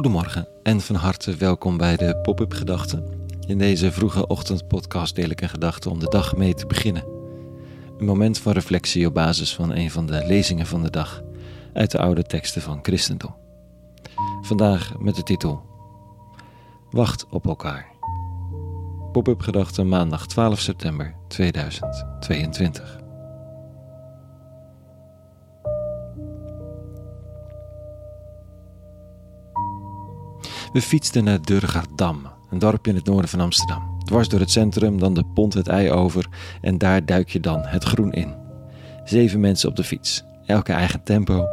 Goedemorgen 0.00 0.48
en 0.62 0.80
van 0.80 0.96
harte 0.96 1.36
welkom 1.36 1.76
bij 1.76 1.96
de 1.96 2.16
Pop-up 2.16 2.52
Gedachten. 2.52 3.28
In 3.46 3.58
deze 3.58 3.92
vroege 3.92 4.26
ochtendpodcast 4.26 5.14
deel 5.14 5.28
ik 5.28 5.40
een 5.40 5.48
gedachte 5.48 5.90
om 5.90 5.98
de 5.98 6.08
dag 6.08 6.36
mee 6.36 6.54
te 6.54 6.66
beginnen. 6.66 7.04
Een 7.98 8.04
moment 8.04 8.38
van 8.38 8.52
reflectie 8.52 9.06
op 9.06 9.14
basis 9.14 9.54
van 9.54 9.70
een 9.74 9.90
van 9.90 10.06
de 10.06 10.26
lezingen 10.26 10.66
van 10.66 10.82
de 10.82 10.90
dag 10.90 11.22
uit 11.72 11.90
de 11.90 11.98
oude 11.98 12.22
teksten 12.22 12.62
van 12.62 12.78
Christendom. 12.82 13.34
Vandaag 14.42 14.98
met 14.98 15.14
de 15.14 15.22
titel 15.22 15.62
Wacht 16.90 17.26
op 17.30 17.46
elkaar. 17.46 17.86
Pop-up 19.12 19.40
Gedachten 19.40 19.88
maandag 19.88 20.26
12 20.26 20.60
september 20.60 21.14
2022. 21.28 23.00
We 30.72 30.82
fietsten 30.82 31.24
naar 31.24 31.42
Durgardam, 31.42 32.26
een 32.50 32.58
dorpje 32.58 32.90
in 32.90 32.96
het 32.96 33.06
noorden 33.06 33.30
van 33.30 33.40
Amsterdam. 33.40 33.98
Dwars 34.04 34.28
door 34.28 34.40
het 34.40 34.50
centrum, 34.50 34.98
dan 34.98 35.14
de 35.14 35.24
pont 35.24 35.54
het 35.54 35.68
ei 35.68 35.90
over 35.90 36.28
en 36.60 36.78
daar 36.78 37.06
duik 37.06 37.28
je 37.28 37.40
dan 37.40 37.60
het 37.62 37.84
groen 37.84 38.12
in. 38.12 38.34
Zeven 39.04 39.40
mensen 39.40 39.68
op 39.68 39.76
de 39.76 39.84
fiets, 39.84 40.24
elke 40.46 40.72
eigen 40.72 41.02
tempo. 41.02 41.46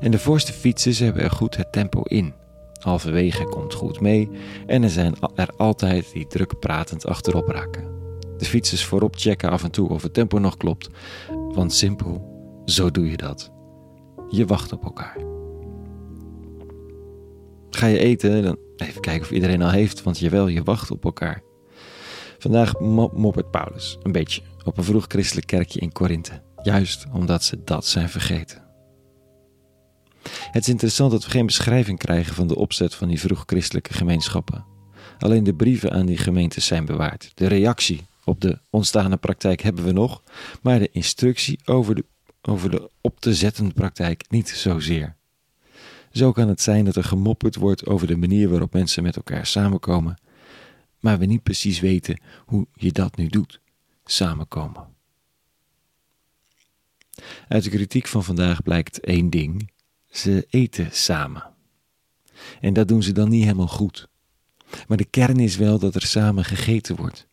En 0.00 0.10
de 0.10 0.18
voorste 0.18 0.52
fietsers 0.52 0.98
hebben 0.98 1.22
er 1.22 1.30
goed 1.30 1.56
het 1.56 1.72
tempo 1.72 2.02
in. 2.02 2.34
Halverwege 2.80 3.44
komt 3.44 3.74
goed 3.74 4.00
mee 4.00 4.30
en 4.66 4.82
er 4.82 4.90
zijn 4.90 5.14
er 5.34 5.48
altijd 5.56 6.12
die 6.12 6.26
druk 6.26 6.58
pratend 6.58 7.06
achterop 7.06 7.48
raken. 7.48 7.84
De 8.36 8.44
fietsers 8.44 8.84
voorop 8.84 9.16
checken 9.16 9.50
af 9.50 9.64
en 9.64 9.70
toe 9.70 9.88
of 9.88 10.02
het 10.02 10.14
tempo 10.14 10.38
nog 10.38 10.56
klopt, 10.56 10.88
want 11.54 11.72
simpel, 11.74 12.38
zo 12.64 12.90
doe 12.90 13.10
je 13.10 13.16
dat. 13.16 13.50
Je 14.28 14.46
wacht 14.46 14.72
op 14.72 14.84
elkaar. 14.84 15.29
Ga 17.70 17.86
je 17.86 17.98
eten, 17.98 18.42
dan 18.42 18.58
even 18.76 19.00
kijken 19.00 19.22
of 19.22 19.30
iedereen 19.30 19.62
al 19.62 19.70
heeft, 19.70 20.02
want 20.02 20.18
jawel, 20.18 20.46
je 20.46 20.62
wacht 20.62 20.90
op 20.90 21.04
elkaar. 21.04 21.42
Vandaag 22.38 22.78
moppert 23.12 23.50
Paulus 23.50 23.98
een 24.02 24.12
beetje 24.12 24.42
op 24.64 24.78
een 24.78 24.84
vroeg 24.84 25.04
christelijk 25.08 25.46
kerkje 25.46 25.80
in 25.80 25.92
Korinthe, 25.92 26.42
juist 26.62 27.06
omdat 27.12 27.44
ze 27.44 27.64
dat 27.64 27.86
zijn 27.86 28.08
vergeten. 28.08 28.62
Het 30.50 30.62
is 30.62 30.68
interessant 30.68 31.10
dat 31.10 31.24
we 31.24 31.30
geen 31.30 31.46
beschrijving 31.46 31.98
krijgen 31.98 32.34
van 32.34 32.46
de 32.46 32.56
opzet 32.56 32.94
van 32.94 33.08
die 33.08 33.20
vroeg 33.20 33.42
christelijke 33.46 33.92
gemeenschappen. 33.92 34.64
Alleen 35.18 35.44
de 35.44 35.54
brieven 35.54 35.92
aan 35.92 36.06
die 36.06 36.18
gemeentes 36.18 36.66
zijn 36.66 36.84
bewaard. 36.84 37.32
De 37.34 37.46
reactie 37.46 38.06
op 38.24 38.40
de 38.40 38.58
ontstane 38.70 39.16
praktijk 39.16 39.62
hebben 39.62 39.84
we 39.84 39.92
nog, 39.92 40.22
maar 40.62 40.78
de 40.78 40.90
instructie 40.92 41.60
over 41.64 41.94
de, 41.94 42.04
over 42.42 42.70
de 42.70 42.90
op 43.00 43.20
te 43.20 43.34
zetten 43.34 43.72
praktijk 43.72 44.24
niet 44.28 44.48
zozeer. 44.48 45.16
Zo 46.10 46.32
kan 46.32 46.48
het 46.48 46.60
zijn 46.60 46.84
dat 46.84 46.96
er 46.96 47.04
gemopperd 47.04 47.56
wordt 47.56 47.86
over 47.86 48.06
de 48.06 48.16
manier 48.16 48.48
waarop 48.48 48.72
mensen 48.72 49.02
met 49.02 49.16
elkaar 49.16 49.46
samenkomen, 49.46 50.18
maar 51.00 51.18
we 51.18 51.26
niet 51.26 51.42
precies 51.42 51.80
weten 51.80 52.20
hoe 52.46 52.66
je 52.74 52.92
dat 52.92 53.16
nu 53.16 53.26
doet: 53.26 53.60
samenkomen. 54.04 54.88
Uit 57.48 57.64
de 57.64 57.70
kritiek 57.70 58.06
van 58.06 58.24
vandaag 58.24 58.62
blijkt 58.62 59.00
één 59.00 59.30
ding: 59.30 59.70
ze 60.10 60.46
eten 60.50 60.88
samen. 60.92 61.50
En 62.60 62.72
dat 62.72 62.88
doen 62.88 63.02
ze 63.02 63.12
dan 63.12 63.28
niet 63.28 63.42
helemaal 63.42 63.68
goed. 63.68 64.08
Maar 64.88 64.96
de 64.96 65.04
kern 65.04 65.38
is 65.38 65.56
wel 65.56 65.78
dat 65.78 65.94
er 65.94 66.02
samen 66.02 66.44
gegeten 66.44 66.96
wordt. 66.96 67.28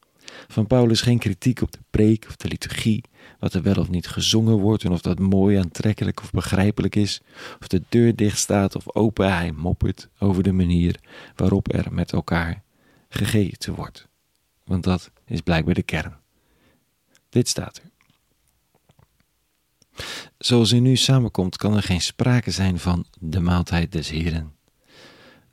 Van 0.47 0.67
Paulus 0.67 1.01
geen 1.01 1.19
kritiek 1.19 1.61
op 1.61 1.71
de 1.71 1.79
preek 1.89 2.25
of 2.27 2.35
de 2.35 2.47
liturgie, 2.47 3.03
wat 3.39 3.53
er 3.53 3.61
wel 3.61 3.75
of 3.75 3.89
niet 3.89 4.07
gezongen 4.07 4.57
wordt 4.57 4.83
en 4.83 4.91
of 4.91 5.01
dat 5.01 5.19
mooi, 5.19 5.57
aantrekkelijk 5.57 6.21
of 6.21 6.31
begrijpelijk 6.31 6.95
is, 6.95 7.21
of 7.59 7.67
de 7.67 7.83
deur 7.89 8.15
dicht 8.15 8.37
staat 8.37 8.75
of 8.75 8.95
open, 8.95 9.33
hij 9.33 9.51
moppert 9.51 10.09
over 10.19 10.43
de 10.43 10.51
manier 10.51 10.99
waarop 11.35 11.73
er 11.73 11.93
met 11.93 12.11
elkaar 12.11 12.63
gegeten 13.09 13.75
wordt. 13.75 14.07
Want 14.63 14.83
dat 14.83 15.11
is 15.25 15.41
blijkbaar 15.41 15.73
de 15.73 15.83
kern. 15.83 16.17
Dit 17.29 17.47
staat 17.47 17.77
er. 17.77 17.83
Zoals 20.37 20.71
u 20.71 20.79
nu 20.79 20.95
samenkomt, 20.95 21.57
kan 21.57 21.75
er 21.75 21.83
geen 21.83 22.01
sprake 22.01 22.51
zijn 22.51 22.79
van 22.79 23.05
de 23.19 23.39
maaltijd 23.39 23.91
des 23.91 24.09
Heren. 24.09 24.56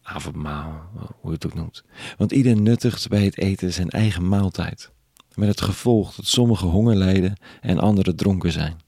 Avondmaal, 0.07 0.91
hoe 0.95 1.31
je 1.31 1.31
het 1.31 1.47
ook 1.47 1.55
noemt. 1.55 1.85
Want 2.17 2.33
ieder 2.33 2.61
nuttigt 2.61 3.09
bij 3.09 3.25
het 3.25 3.39
eten 3.39 3.73
zijn 3.73 3.91
eigen 3.91 4.29
maaltijd. 4.29 4.93
Met 5.35 5.49
het 5.49 5.61
gevolg 5.61 6.15
dat 6.15 6.27
sommigen 6.27 6.69
honger 6.69 6.97
lijden 6.97 7.37
en 7.61 7.79
anderen 7.79 8.17
dronken 8.17 8.53
zijn. 8.53 8.81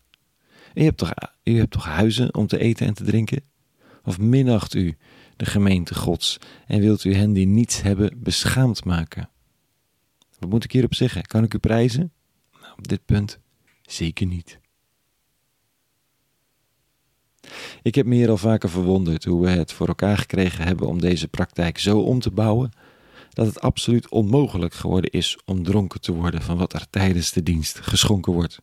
U 0.75 0.83
hebt, 0.83 0.97
toch, 0.97 1.13
u 1.43 1.59
hebt 1.59 1.71
toch 1.71 1.85
huizen 1.85 2.35
om 2.35 2.47
te 2.47 2.59
eten 2.59 2.87
en 2.87 2.95
te 2.95 3.05
drinken? 3.05 3.43
Of 4.05 4.19
minacht 4.19 4.75
u 4.75 4.97
de 5.37 5.47
gemeente 5.47 5.95
Gods 5.95 6.39
en 6.67 6.81
wilt 6.81 7.05
u 7.05 7.15
hen 7.15 7.33
die 7.33 7.47
niets 7.47 7.83
hebben 7.83 8.23
beschaamd 8.23 8.85
maken? 8.85 9.29
Wat 10.39 10.51
moet 10.51 10.65
ik 10.65 10.73
hierop 10.73 10.95
zeggen? 10.95 11.23
Kan 11.23 11.45
ik 11.45 11.55
u 11.55 11.59
prijzen? 11.59 12.13
Nou, 12.53 12.73
op 12.77 12.89
dit 12.89 13.05
punt 13.05 13.39
zeker 13.83 14.27
niet. 14.27 14.59
Ik 17.87 17.95
heb 17.95 18.07
me 18.07 18.29
al 18.29 18.37
vaker 18.37 18.71
verwonderd 18.71 19.25
hoe 19.25 19.41
we 19.41 19.49
het 19.49 19.73
voor 19.73 19.89
elkaar 19.89 20.19
gekregen 20.19 20.65
hebben 20.65 20.87
om 20.87 21.01
deze 21.01 21.29
praktijk 21.29 21.79
zo 21.79 21.99
om 21.99 22.21
te 22.21 22.31
bouwen 22.31 22.71
dat 23.31 23.47
het 23.47 23.61
absoluut 23.61 24.09
onmogelijk 24.09 24.75
geworden 24.75 25.11
is 25.11 25.39
om 25.45 25.63
dronken 25.63 26.01
te 26.01 26.13
worden 26.13 26.43
van 26.43 26.57
wat 26.57 26.73
er 26.73 26.91
tijdens 26.91 27.33
de 27.33 27.43
dienst 27.43 27.79
geschonken 27.79 28.33
wordt. 28.33 28.63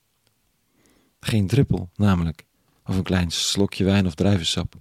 Geen 1.19 1.47
druppel, 1.47 1.89
namelijk, 1.95 2.45
of 2.85 2.97
een 2.97 3.03
klein 3.03 3.31
slokje 3.31 3.83
wijn 3.83 4.05
of 4.05 4.15
druivensap. 4.15 4.75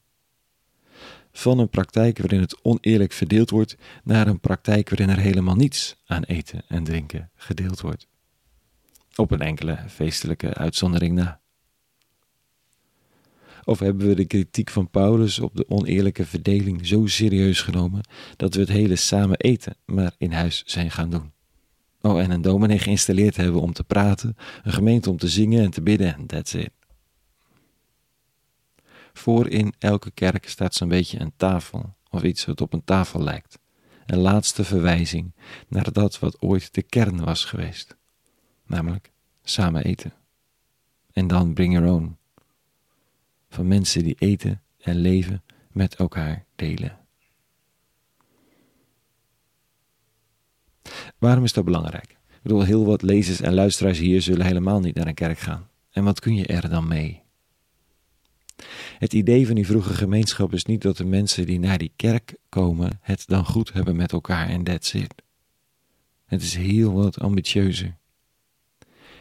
Van 1.33 1.59
een 1.59 1.71
praktijk 1.71 2.19
waarin 2.19 2.41
het 2.41 2.63
oneerlijk 2.63 3.13
verdeeld 3.13 3.51
wordt, 3.51 3.77
naar 4.05 4.27
een 4.27 4.41
praktijk 4.41 4.89
waarin 4.89 5.09
er 5.09 5.23
helemaal 5.23 5.57
niets 5.57 5.97
aan 6.07 6.23
eten 6.23 6.63
en 6.69 6.85
drinken 6.85 7.31
gedeeld 7.35 7.81
wordt. 7.81 8.07
Op 9.15 9.31
een 9.31 9.41
enkele 9.41 9.79
feestelijke 9.89 10.55
uitzondering 10.55 11.15
na. 11.15 11.42
Of 13.65 13.79
hebben 13.79 14.07
we 14.07 14.15
de 14.15 14.25
kritiek 14.25 14.71
van 14.71 14.91
Paulus 14.91 15.39
op 15.39 15.57
de 15.57 15.69
oneerlijke 15.69 16.27
verdeling 16.27 16.87
zo 16.87 17.07
serieus 17.07 17.61
genomen 17.61 18.01
dat 18.37 18.55
we 18.55 18.61
het 18.61 18.69
hele 18.69 18.97
samen 18.97 19.37
eten 19.37 19.77
maar 19.85 20.15
in 20.19 20.33
huis 20.33 20.63
zijn 20.67 20.91
gaan 20.91 21.11
doen? 21.11 21.33
Oh, 22.01 22.21
en 22.21 22.31
een 22.31 22.43
dominee 22.43 22.79
geïnstalleerd 22.79 23.37
hebben 23.37 23.61
om 23.61 23.73
te 23.73 23.85
praten, 23.85 24.37
een 24.63 24.73
gemeente 24.73 25.11
om 25.11 25.17
te 25.17 25.29
zingen 25.29 25.65
en 25.65 25.71
te 25.71 25.83
bidden 25.83 26.15
en 26.15 26.27
that's 26.27 26.55
it. 26.55 26.71
Voor 29.13 29.49
in 29.49 29.75
elke 29.79 30.11
kerk 30.11 30.49
staat 30.49 30.75
zo'n 30.75 30.89
beetje 30.89 31.21
een 31.21 31.33
tafel 31.37 31.95
of 32.11 32.23
iets 32.23 32.45
wat 32.45 32.61
op 32.61 32.73
een 32.73 32.85
tafel 32.85 33.23
lijkt. 33.23 33.59
Een 34.07 34.19
laatste 34.19 34.65
verwijzing 34.65 35.35
naar 35.69 35.93
dat 35.93 36.19
wat 36.19 36.41
ooit 36.41 36.75
de 36.75 36.83
kern 36.83 37.25
was 37.25 37.45
geweest. 37.45 37.97
Namelijk 38.67 39.13
samen 39.43 39.85
eten. 39.85 40.13
En 41.13 41.27
dan 41.27 41.55
bring 41.55 41.73
your 41.73 41.91
own 41.91 42.17
van 43.53 43.67
mensen 43.67 44.05
die 44.05 44.17
eten 44.19 44.63
en 44.79 44.97
leven 44.97 45.43
met 45.71 45.95
elkaar 45.95 46.45
delen. 46.57 46.99
Waarom 51.19 51.45
is 51.45 51.53
dat 51.53 51.65
belangrijk? 51.65 52.11
Ik 52.11 52.43
bedoel, 52.43 52.63
heel 52.63 52.85
wat 52.85 53.03
lezers 53.03 53.41
en 53.41 53.55
luisteraars 53.55 53.99
hier 53.99 54.23
zullen 54.23 54.47
helemaal 54.47 54.81
niet 54.81 54.95
naar 54.95 55.07
een 55.07 55.15
kerk 55.15 55.39
gaan. 55.39 55.69
En 55.91 56.05
wat 56.05 56.21
kun 56.21 56.35
je 56.35 56.47
er 56.47 56.69
dan 56.69 56.89
mee? 56.89 57.23
Het 58.99 59.13
idee 59.13 59.47
van 59.47 59.55
die 59.55 59.67
vroege 59.67 59.95
gemeenschap 59.95 60.53
is 60.53 60.65
niet 60.65 60.83
dat 60.83 60.97
de 60.97 61.05
mensen 61.05 61.47
die 61.47 61.59
naar 61.59 61.79
die 61.79 61.93
kerk 61.97 62.35
komen 62.49 62.99
het 63.01 63.27
dan 63.27 63.45
goed 63.45 63.73
hebben 63.73 63.97
met 63.97 64.13
elkaar 64.13 64.49
en 64.49 64.63
that's 64.63 64.93
it. 64.93 65.15
Het 66.25 66.43
is 66.43 66.55
heel 66.55 66.93
wat 66.93 67.21
ambitieuzer. 67.21 67.97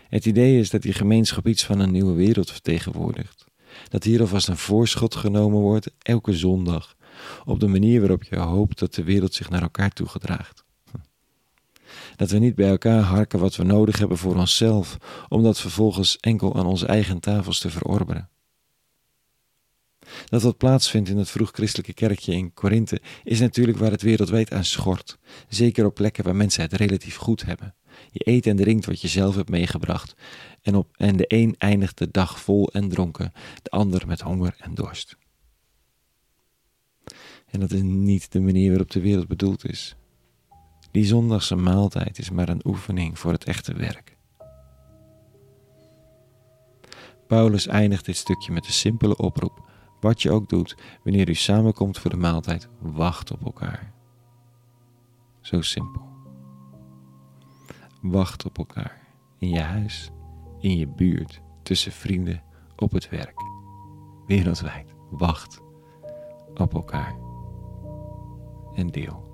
Het 0.09 0.25
idee 0.25 0.59
is 0.59 0.69
dat 0.69 0.81
die 0.81 0.93
gemeenschap 0.93 1.47
iets 1.47 1.65
van 1.65 1.79
een 1.79 1.91
nieuwe 1.91 2.13
wereld 2.13 2.51
vertegenwoordigt 2.51 3.50
dat 3.89 4.03
hier 4.03 4.21
alvast 4.21 4.47
een 4.47 4.57
voorschot 4.57 5.15
genomen 5.15 5.59
wordt, 5.59 5.91
elke 5.99 6.33
zondag, 6.33 6.95
op 7.45 7.59
de 7.59 7.67
manier 7.67 7.99
waarop 7.99 8.23
je 8.23 8.35
hoopt 8.35 8.79
dat 8.79 8.93
de 8.93 9.03
wereld 9.03 9.33
zich 9.33 9.49
naar 9.49 9.61
elkaar 9.61 9.91
toe 9.91 10.07
gedraagt. 10.07 10.63
Dat 12.15 12.29
we 12.29 12.37
niet 12.37 12.55
bij 12.55 12.69
elkaar 12.69 13.01
harken 13.01 13.39
wat 13.39 13.55
we 13.55 13.63
nodig 13.63 13.97
hebben 13.97 14.17
voor 14.17 14.35
onszelf, 14.35 14.97
om 15.29 15.43
dat 15.43 15.59
vervolgens 15.59 16.17
enkel 16.17 16.55
aan 16.55 16.65
onze 16.65 16.85
eigen 16.85 17.19
tafels 17.19 17.59
te 17.59 17.69
verorberen. 17.69 18.29
Dat 20.25 20.41
wat 20.41 20.57
plaatsvindt 20.57 21.09
in 21.09 21.17
het 21.17 21.29
vroeg-christelijke 21.29 21.93
kerkje 21.93 22.33
in 22.33 22.53
Korinthe 22.53 23.01
is 23.23 23.39
natuurlijk 23.39 23.77
waar 23.77 23.91
het 23.91 24.01
wereldwijd 24.01 24.53
aan 24.53 24.65
schort, 24.65 25.17
zeker 25.47 25.85
op 25.85 25.93
plekken 25.95 26.23
waar 26.23 26.35
mensen 26.35 26.61
het 26.61 26.73
relatief 26.73 27.15
goed 27.15 27.45
hebben. 27.45 27.75
Je 28.11 28.27
eet 28.27 28.47
en 28.47 28.55
drinkt 28.55 28.85
wat 28.85 29.01
je 29.01 29.07
zelf 29.07 29.35
hebt 29.35 29.49
meegebracht. 29.49 30.15
En, 30.61 30.75
op, 30.75 30.87
en 30.97 31.17
de 31.17 31.25
een 31.27 31.55
eindigt 31.57 31.97
de 31.97 32.11
dag 32.11 32.39
vol 32.39 32.71
en 32.71 32.89
dronken, 32.89 33.31
de 33.61 33.69
ander 33.69 34.07
met 34.07 34.21
honger 34.21 34.55
en 34.57 34.73
dorst. 34.73 35.17
En 37.47 37.59
dat 37.59 37.71
is 37.71 37.81
niet 37.81 38.31
de 38.31 38.39
manier 38.39 38.69
waarop 38.69 38.91
de 38.91 39.01
wereld 39.01 39.27
bedoeld 39.27 39.69
is. 39.69 39.95
Die 40.91 41.05
zondagse 41.05 41.55
maaltijd 41.55 42.17
is 42.17 42.29
maar 42.29 42.49
een 42.49 42.67
oefening 42.67 43.19
voor 43.19 43.31
het 43.31 43.43
echte 43.43 43.73
werk. 43.73 44.17
Paulus 47.27 47.67
eindigt 47.67 48.05
dit 48.05 48.17
stukje 48.17 48.51
met 48.51 48.65
een 48.65 48.73
simpele 48.73 49.17
oproep: 49.17 49.69
Wat 49.99 50.21
je 50.21 50.31
ook 50.31 50.49
doet, 50.49 50.75
wanneer 51.03 51.29
u 51.29 51.33
samenkomt 51.33 51.97
voor 51.97 52.09
de 52.09 52.17
maaltijd, 52.17 52.67
wacht 52.79 53.31
op 53.31 53.45
elkaar. 53.45 53.93
Zo 55.41 55.61
simpel. 55.61 56.10
Wacht 58.01 58.45
op 58.45 58.57
elkaar. 58.57 59.01
In 59.37 59.49
je 59.49 59.59
huis, 59.59 60.11
in 60.59 60.77
je 60.77 60.87
buurt, 60.87 61.41
tussen 61.63 61.91
vrienden, 61.91 62.43
op 62.75 62.91
het 62.91 63.09
werk. 63.09 63.33
Wereldwijd. 64.27 64.93
Wacht 65.09 65.61
op 66.53 66.73
elkaar. 66.73 67.15
En 68.73 68.87
deel. 68.87 69.29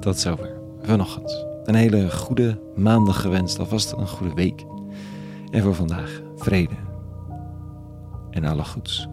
Tot 0.00 0.18
zover 0.18 0.60
vanochtend. 0.80 1.46
Een 1.64 1.74
hele 1.74 2.10
goede 2.10 2.60
maandag 2.76 3.20
gewenst, 3.20 3.58
alvast 3.58 3.92
een 3.92 4.08
goede 4.08 4.34
week. 4.34 4.64
En 5.50 5.62
voor 5.62 5.74
vandaag 5.74 6.22
vrede 6.36 6.76
en 8.30 8.44
alle 8.44 8.64
goeds. 8.64 9.08